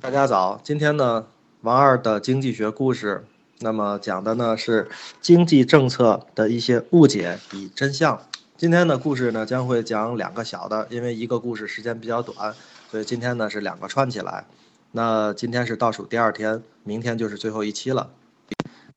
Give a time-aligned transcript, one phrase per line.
[0.00, 1.26] 大家早，今天呢，
[1.60, 3.22] 王二的经济学故事，
[3.58, 4.88] 那么讲的呢是
[5.20, 8.18] 经济政策的一些误解与真相。
[8.56, 12.54] 今天的故事呢将会讲两个小的，因为一个故事时间比较短，
[12.90, 14.46] 所以今天呢是两个串起来。
[14.92, 18.08] 那今天是倒数第二天，明天就是最后一期了。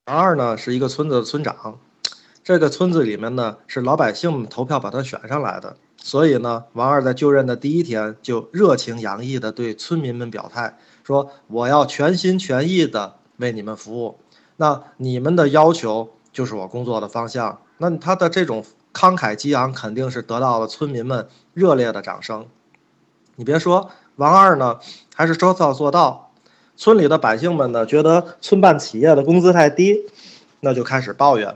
[0.05, 1.77] 王二呢是一个村子的村长，
[2.43, 5.77] 这个村子里面呢是老百姓们投票把他选上来的。
[5.97, 14.19] 所以呢，王二在就任的第一天就热情洋溢地对村民们表态，说：“我要全心全意地为你们服务，
[14.57, 22.45] 那你们的要求就是我工作的方向。”那他的这种慷慨激昂，肯定是得到了村民们热烈的掌声。
[23.37, 24.79] 你别说，王二呢
[25.15, 26.31] 还是说到做到。
[26.75, 30.01] 村里的百姓们呢觉得村办企业的工资太低，
[30.59, 31.55] 那就开始抱怨。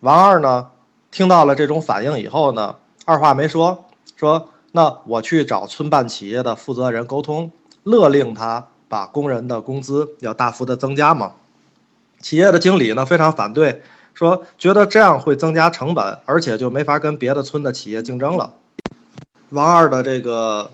[0.00, 0.68] 王二呢
[1.10, 3.84] 听到了这种反应以后呢，二话没说。
[4.16, 7.50] 说，那我去找村办企业的负责人沟通，
[7.84, 11.32] 勒令他把工人的工资要大幅的增加嘛。
[12.20, 13.82] 企业的经理呢非常反对，
[14.12, 18.54] 说觉得这样会增加成本，而且就没法跟别的村的企业竞争了。
[19.50, 20.70] 王二的这个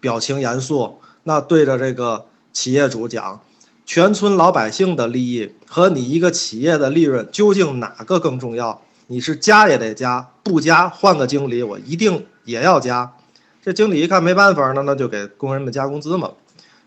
[0.00, 3.40] 表情严肃，那对着这个企业主讲，
[3.88, 8.82] 全村老百姓的利益和你一个企业的利润究竟哪个更重要？
[9.06, 12.26] 你是加也得加，不加换个经理，我一定。
[12.44, 13.14] 也要加，
[13.62, 16.32] 这经理一看没办法呢，那就给工人们加工资嘛。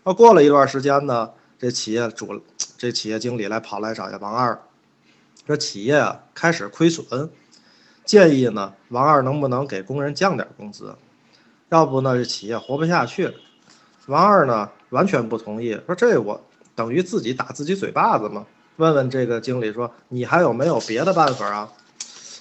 [0.04, 2.40] 那过了一段时间呢，这企业主，
[2.78, 4.60] 这企业经理来跑来找下王二，
[5.44, 7.28] 说企业啊开始亏损，
[8.04, 10.94] 建议呢王二能不能给工人降点工资，
[11.68, 13.32] 要不呢这企业活不下去。
[14.06, 16.40] 王二呢完全不同意，说这我
[16.74, 18.46] 等于自己打自己嘴巴子嘛。
[18.76, 21.68] 问问这个经理说，你还有没有别的办法啊？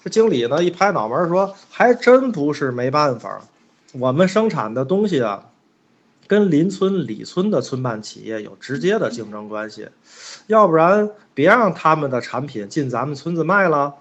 [0.03, 3.39] 这经理呢一拍脑门说：“还真不是没办法，
[3.93, 5.45] 我们生产的东西啊，
[6.25, 9.89] 跟邻村里村的村办企业有直接的竞争关系，
[10.47, 13.93] 要不然别让他们的产品进咱们村子卖了。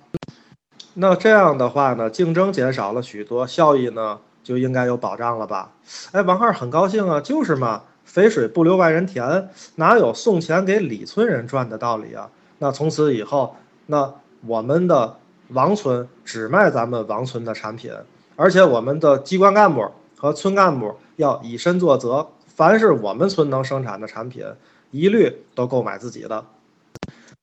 [0.95, 5.73] 那这样的话呢，竞争减少了许多，效益呢就应该有保障了吧？”
[6.13, 12.29] 哎，王二很高兴啊，就是嘛，肥水不流外人田，哪有送钱给里村人赚的道理啊？
[12.59, 13.55] 那从此以后，
[13.87, 14.13] 那
[14.47, 15.17] 我们的。
[15.53, 17.93] 王村只卖咱们王村的产品，
[18.37, 19.85] 而且我们的机关干部
[20.17, 24.47] 和村干部要以身作则，凡是我们村能生产的产品，
[24.93, 26.45] 一律都购买自己的。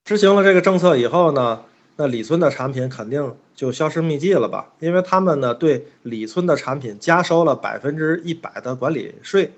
[0.06, 1.60] 执行了这个政策以后呢，
[1.98, 4.70] 那李村的产品肯定就销声匿迹了吧？
[4.80, 9.52] 因为他们呢对李村的产品加收了百分之一百的管理税。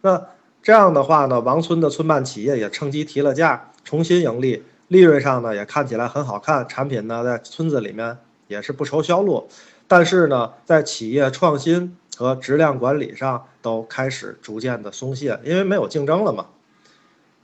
[0.00, 0.20] 那
[0.66, 4.64] 这样的话呢，王村的村办企业也趁机提了价，重新盈利。
[4.88, 8.18] 利润上呢也看起来很好看，产品呢在村子里面
[8.48, 9.46] 也是不愁销路，
[9.86, 16.46] 但是呢在企业创新和质量管理上都开始逐渐的松懈，因为没有竞争了嘛。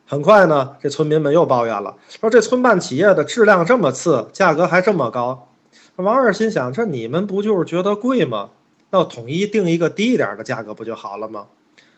[0.04, 5.48] 很快呢，这村民们又抱怨了，说这村办企业的质量这么次，价格还这么高。
[5.94, 8.50] 王二心想，这你们不就是觉得贵吗？
[8.90, 11.46] 那统一定一个低一点的价格不就好了吗？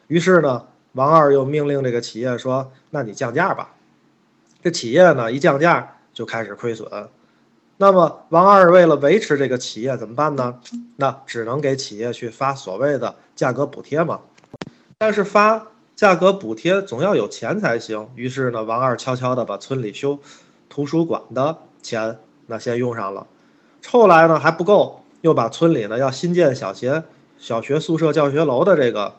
[0.07, 3.75] 于是呢，王二又命令这个企业说，那你降价吧。
[4.63, 6.89] 这企业呢一降价就开始亏损，
[7.77, 10.61] 那么王二为了维持这个企业怎么办呢？
[10.97, 14.21] 那只能给企业去发所谓的价格补贴嘛。
[14.97, 15.67] 但是发
[15.97, 18.09] 价格补贴总要有钱才行。
[18.15, 20.19] 于是呢，王二悄悄地把村里修
[20.69, 23.27] 图书馆的钱那先用上了，
[23.89, 27.03] 后来呢还不够，又把村里呢要新建小学、
[27.37, 29.17] 小学宿舍、教学楼的这个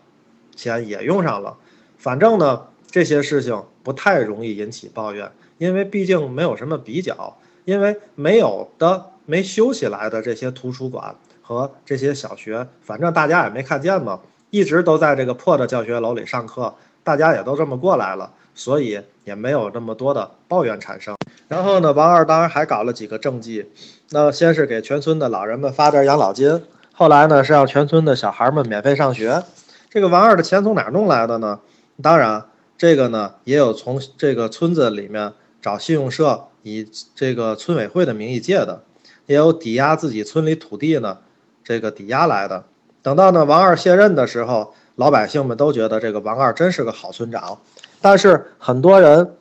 [0.56, 1.58] 钱也用上了。
[1.98, 2.62] 反正呢。
[2.92, 7.36] 这些事情不太容易引起抱怨，因为毕竟没有什么比较，
[7.66, 16.74] 因为没有的、没修起来的这些图书馆和这些小学，反正大家也没看见嘛，一直都在这个破的教学楼里上课，
[17.04, 21.18] 大家也都这么过来了，所以也没有那么多的抱怨产生。
[21.50, 23.66] 然后呢，王二当然还搞了几个政绩，
[24.12, 26.64] 那先是给全村的老人们发点养老金，
[26.94, 29.44] 后来呢是让全村的小孩们免费上学。
[29.90, 31.60] 这个王二的钱从哪弄来的呢？
[32.02, 32.46] 当然。
[32.78, 35.32] 这个呢，也有从这个村子里面
[35.62, 36.86] 找信用社，以
[37.16, 38.84] 这个村委会的名义借的，
[39.28, 41.20] 也有抵押自己村里土地呢，
[41.64, 42.66] 这个抵押来的。
[43.02, 47.62] 等到呢王二卸任的时候，老百姓们都觉得这个王二真是个好村长，
[48.02, 49.34] 但是很多人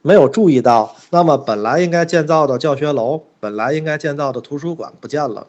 [0.00, 5.48] 没有注意到，那么本来应该建造的教学楼，本来应该建造的图书馆不见了，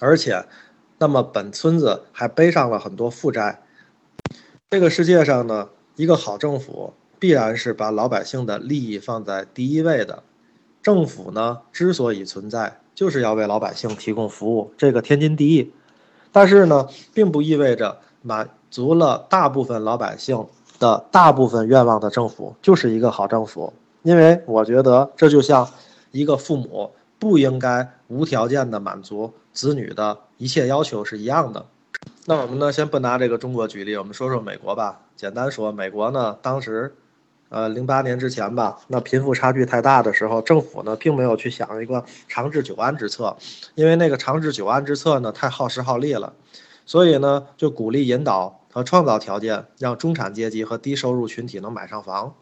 [0.00, 0.42] 而且，
[0.96, 3.60] 那么本村子还背上了很多负债。
[4.70, 5.68] 这个世界上呢。
[5.96, 10.22] 一个好政府必然是把老百姓的利益放在第一位的。
[10.80, 15.72] 政府呢，之所以存在，就是要为老百姓提供服务，这个天经地义。
[16.32, 20.46] 但是呢，并不意味着满足了大部分老百姓
[20.78, 23.72] 的大部分愿望的政府就是一个好政府，
[24.02, 25.68] 因为我觉得这就像
[26.12, 31.66] 一个父母不应该无条件的满足子女的一切要求是一样的。
[32.30, 35.00] 那我们呢，先不拿这个中国举例，我们说说美国吧。
[35.16, 36.94] 简单说，美国呢，当时，
[37.48, 43.36] 呃，零八年之前吧，那贫富差距太大的时候，政府呢，并没有去想一个长治久安之策，
[43.74, 46.32] 因为那个长治久安之策呢，太耗时耗力了，
[46.86, 52.36] 所以呢，就鼓励引导和创造条件，让中产阶级和低收入群体能买上房，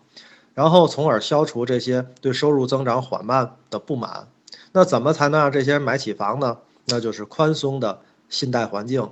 [0.52, 4.28] 然后从而消除这些对收入增长缓慢的不满。
[4.72, 6.58] 那怎么才能让这些人买起房呢？
[6.84, 9.08] 那就是宽松的信贷环境。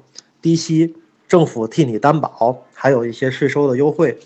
[0.47, 0.95] 低息，
[1.27, 4.17] 政府替你担保，还有一些税收的优惠，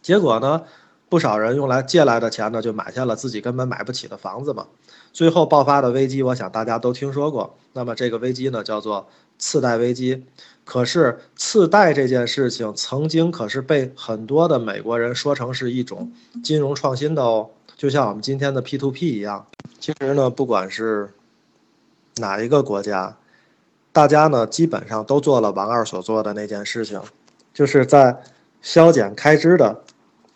[0.00, 0.62] 结果呢，
[1.08, 4.68] 不少人用来借来的钱呢，就买下了自己根本买不起的房子嘛。
[5.12, 7.56] 最后爆发的危机，我想大家都听说过。
[7.72, 10.24] 那么这个危机呢，叫做次贷危机。
[10.64, 16.12] 可是次贷这件事情，曾经可是被很多的美国人说成是一种
[16.44, 19.44] 金融创新的哦，就像我们今天的 P to P 一样。
[19.80, 21.12] 其实呢，不管是
[22.18, 23.16] 哪一个国家。
[23.92, 26.98] 大家呢，基本上都做了王二所做的那件事情，
[27.52, 28.22] 就是在
[28.62, 29.82] 削减开支的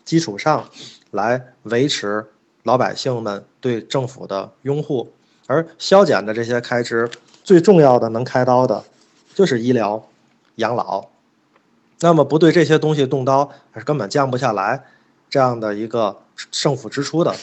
[0.05, 0.69] 基础上，
[1.09, 2.23] 来维持
[2.61, 5.11] 老百姓们对政府的拥护。
[5.47, 7.09] 而削减的这些开支，
[7.43, 8.83] 最重要的能开刀的，
[9.33, 10.07] 就是医疗、
[10.57, 11.07] 养老。
[12.01, 14.83] 那么不对这些东西动刀，是根本降不下来
[15.31, 16.15] 这样的一个
[16.51, 17.33] 政府支出的。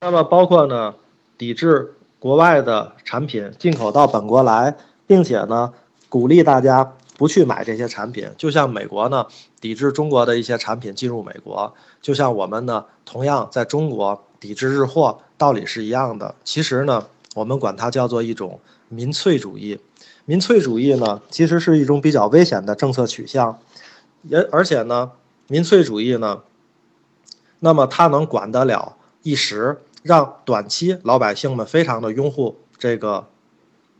[0.00, 0.94] 那么包括呢，
[1.36, 4.74] 抵制国外的产品进口到本国来。
[5.06, 5.72] 并且呢，
[6.08, 9.26] 鼓励大家不去买这些产品，就像美国呢
[9.60, 11.72] 抵制中国的一些产品进入美国，
[12.02, 16.34] 就像我们呢同样在中国抵制日货，道理是一样的。
[16.44, 19.80] 其实呢，我们管它叫做一种民粹主义。
[20.26, 23.58] 民粹主义呢，其实是一种比较危险的政策取向，
[24.22, 25.12] 也而且呢，
[25.46, 26.42] 民粹主义呢，
[27.60, 33.28] 那么它能管得了一时，让短期老百姓们非常的拥护这个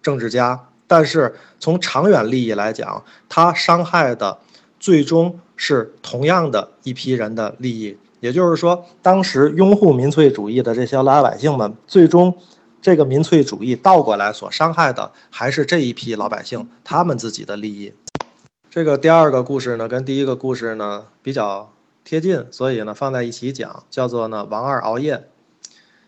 [0.02, 0.68] 政治家。
[0.86, 4.38] 但是从长远利益来讲，它伤害的
[4.78, 7.98] 最终是同样的一批人的利益。
[8.20, 12.34] 也就是说，当时拥护民粹主义的这些老百姓们，最终
[12.80, 17.92] 这个民粹主义倒过来所伤害的还是这一批老百姓他们自己的利益。
[18.70, 21.72] 这个第二个故事呢，跟第一个故事呢比较
[22.04, 25.28] 贴近，所以呢放在一起讲，叫做呢王二熬夜。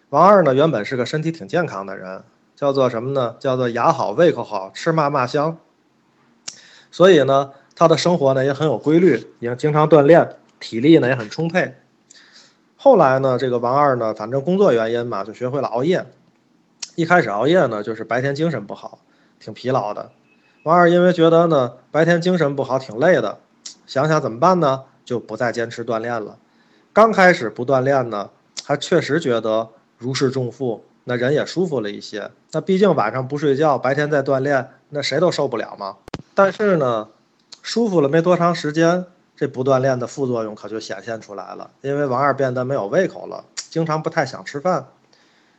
[0.09, 2.23] 王二呢原本是个身体挺健康的人。
[2.59, 3.37] 叫做什么呢？
[3.39, 5.59] 叫做牙好胃口好，吃嘛嘛香。
[6.91, 11.77] 所以呢，他的生活呢也很有规律，也经常锻炼，体力呢也很充沛。
[12.77, 16.05] 后来呢，这个王二呢，反正工作原因嘛，就学会了熬夜。
[16.97, 18.99] 一开始熬夜呢，就是白天精神不好，
[19.39, 20.11] 挺疲劳的。
[20.65, 23.39] 王二因为觉得呢，白天精神不好，挺累的，
[23.87, 24.83] 想想怎么办呢？
[25.05, 26.37] 就不再坚持锻炼了。
[26.93, 28.31] 刚开始不锻炼呢，
[28.65, 30.85] 还确实觉得如释重负。
[31.09, 32.31] 那人也舒服了一些。
[32.53, 35.97] 那毕竟晚上不睡觉，白天在锻炼，那谁都受不了嘛。
[36.35, 37.09] 但是呢，
[37.63, 41.71] 舒服了没多长时间，这不锻炼的副作用可就显现出来了。
[41.81, 44.87] 因为王二变得没有胃口了，经常不太想吃饭。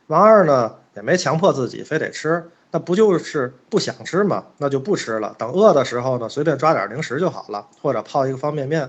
[0.06, 4.44] 王二呢也没强迫自己非得吃，那不就是不想吃嘛？
[4.58, 5.34] 那就不吃了。
[5.36, 8.88] 等饿的时候呢，随便抓点零食就好了，或者泡一个方便面。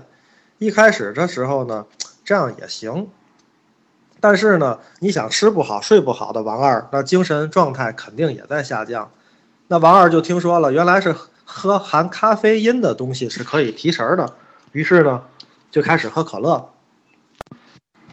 [0.58, 1.84] 一开始的时候呢，
[2.24, 3.08] 这样也行。
[4.22, 9.10] 但是呢，你想吃不好睡不好的王二，那精神状态肯定也在下降。
[9.66, 11.12] 那王二就听说了，原来是
[11.44, 14.32] 喝含咖啡因的东西是可以提神的，
[14.70, 15.24] 于是呢，
[15.72, 16.70] 就开始喝可乐。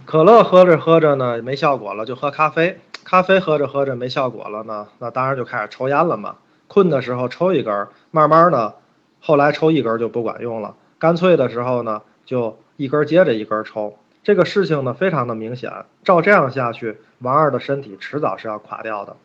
[0.05, 2.81] 可乐喝着喝着呢，没效果了，就喝咖啡。
[3.03, 6.37] 咖啡喝着喝着没效果了呢，那当然就开始抽烟了嘛。
[6.67, 8.73] 困的时候抽一根，慢慢的，
[9.19, 13.95] 后来抽一根就不管用了，干脆的时候呢，就一根接着一根抽。
[14.29, 15.71] 这个事情呢，非常的明显。
[16.03, 19.15] 照这样下去，王二的身体迟早是要垮掉的。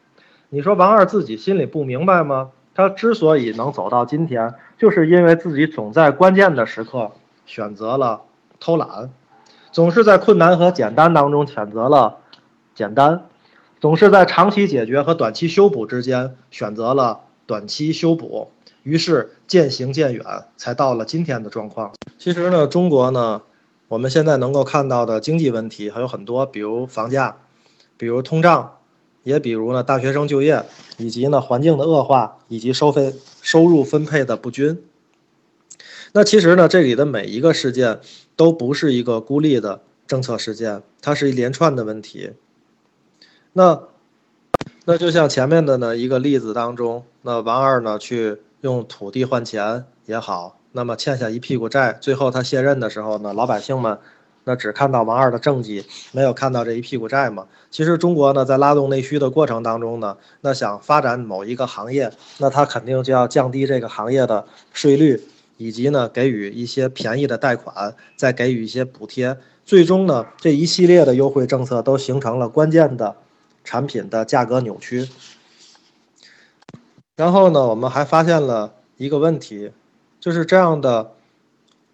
[0.49, 2.53] 你说王二自己心里不明白吗？
[2.75, 7.13] 他之所以能走到今天，就是因为自己总在关键的时刻
[7.45, 8.23] 选择了
[8.59, 9.11] 偷懒，
[9.71, 12.17] 总是在困难和简单当中选择了
[12.75, 13.27] 简单，
[13.81, 18.51] 总是在长期解决和短期修补之间选择了短期修补，
[18.83, 20.25] 于是渐行渐远，
[20.57, 21.93] 才到了今天的状况。
[22.17, 23.43] 其实呢，中国呢。
[23.89, 27.37] 我们现在能够看到的经济问题还有很多，比如房价，
[27.97, 28.79] 比如通胀，
[29.23, 30.65] 也比如呢大学生就业，
[30.97, 34.83] 以及呢环境的恶化，以及收费收入分配的不均。
[36.13, 38.01] 那其实呢，这里的每一个事件
[38.37, 42.33] 都不是一个孤立的政策事件，它是一连串的问题。
[43.53, 43.83] 那
[44.85, 50.59] 那就像前面的呢一个例子当中，那王二呢去用土地换钱也好。
[50.77, 53.97] 那么欠下一屁股债，最后他卸任的时候呢，老百姓们
[54.43, 57.47] 那只看到王二的政绩，没有看到这一屁股债嘛。
[57.71, 65.23] 其实中国呢，在拉动内需的过程当中呢，那想发展某一个行业，那他肯定就要降低这个行业的税率，
[65.59, 73.15] 以及呢给予一些便宜的贷款，再给予一些补贴，最终呢这一系列的优惠政策都形成了关键的
[73.63, 75.09] 产品的价格扭曲。
[77.15, 79.71] 然后呢，我们还发现了一个问题，
[80.25, 81.13] 就是这样的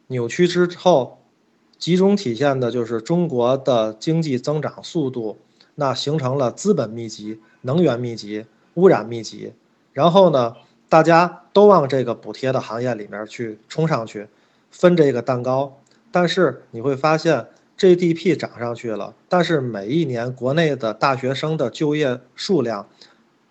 [0.06, 1.18] 扭曲之后，
[1.78, 5.36] 集中体现的就是中国的经济增长速度，
[5.74, 9.52] 那形成了资本密集、能源密集、污染密集。
[9.92, 10.54] 然后呢，
[10.88, 14.28] 大家都往这个补贴的行业里面去冲上去，
[14.70, 15.76] 分这个蛋糕。
[16.12, 22.88] 但是你会发现，GDP 涨上去了，但是每一年国内的大学生的就业数量。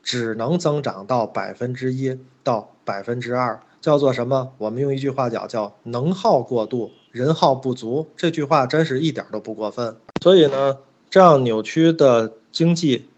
[0.01, 4.51] 只能增长到百分之一到百分之二，叫做什么？
[4.57, 8.07] 我们用一句话讲，叫能耗过度，人耗不足。
[8.15, 9.95] 这句话真是一点都不过分。
[10.21, 10.77] 所以呢，
[11.09, 13.09] 这样扭曲的经济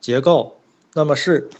[0.00, 0.56] 结构，
[0.94, 1.50] 那么是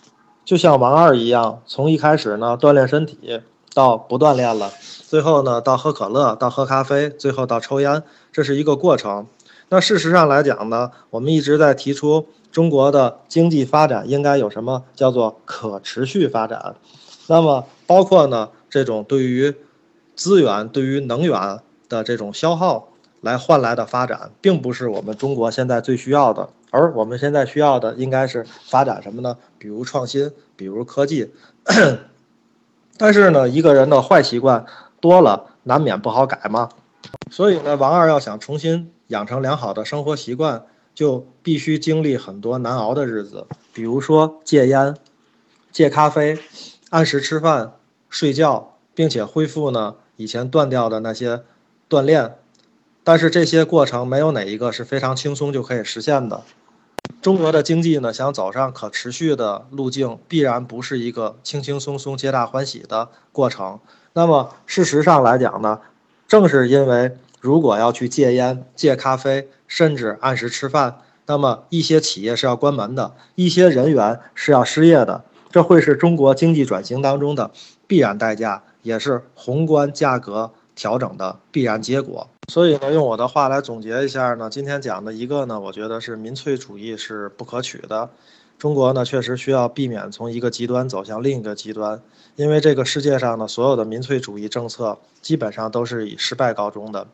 [0.45, 3.41] 就像王二一样，从一开始呢锻炼身体，
[3.75, 4.73] 到不锻炼了，
[5.09, 9.27] 最后呢到喝可乐，到喝咖啡，最后到抽烟，这是一个过程。
[9.69, 12.27] 那事实上来讲呢，我们一直在提出。
[12.53, 16.75] 中国的经济发展应该有什么叫做可持续发展？
[17.27, 19.55] 那么包括呢这种对于
[20.17, 22.89] 资源、对于能源的这种消耗
[23.21, 26.49] 来换来的发展，并不是我们中国现在最需要的。
[26.71, 29.37] 而我们现在需要的应该是发展什么呢？
[29.59, 31.31] 比如创新，比如科技。
[32.97, 34.65] 但是呢，一个人的坏习惯
[34.99, 36.71] 多了，难免不好改嘛。
[37.31, 40.65] 所以呢，王二要想重新养成良好的生活习惯。
[40.95, 44.95] 就必须经历很多难熬的日子，比如说戒烟、
[45.71, 46.39] 戒咖啡、
[46.91, 47.73] 按时吃饭、
[48.13, 51.43] 睡觉，并且恢复呢以前断掉的那些
[51.89, 52.37] 锻炼。
[53.03, 56.43] 但是这些过程没有哪一个是非常轻松就可以实现的。
[57.23, 63.81] 中国的经济呢想走上可持续的路径，必然不是一个轻轻松松、皆大欢喜的过程。
[64.13, 65.81] 那么事实上来讲呢，
[66.29, 67.17] 正是因为。
[67.41, 77.51] 如果要去戒烟、戒咖啡，甚至按时吃饭，那么一些企业是要关门的，一些人员是要失业的，这会是中国经济转型当中的
[77.93, 82.27] 必然代价，也是宏观价格调整的必然结果。
[82.49, 88.09] 所以呢，用我的话来总结一下呢，今天讲的一个呢，我觉得是民粹主义是不可取的。
[88.59, 92.01] 中国呢，确实需要避免从一个极端走向另一个极端，
[92.37, 97.07] 因为这个世界上呢，所有的民粹主义政策基本上都是以失败告终的。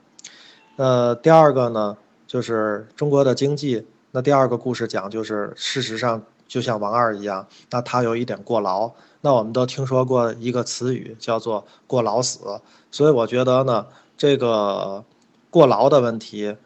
[0.76, 1.96] 呃第二个呢，
[2.28, 3.84] 就是中国的经济。
[4.12, 8.92] 那第二个故事讲，就是事实上就像王二一样，那他有一点过劳。
[9.20, 12.60] 那我们都听说过一个词语叫做“过劳死”，
[12.90, 15.04] 所以我觉得呢，这个
[15.50, 16.56] 过劳的问题，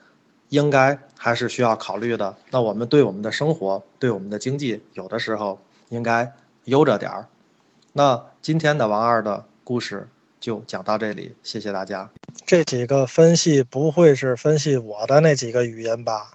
[0.48, 2.36] 应该还是需要考虑的。
[2.50, 6.32] 那我们对我们的生活，对我们的经济，有的时候应该
[6.64, 7.28] 悠着点儿。
[7.92, 10.08] 那今天的王二的故事。
[10.42, 12.10] 就讲到这里，谢谢大家。
[12.44, 16.32] 这几个分析不会是分析我的那几个语音吧？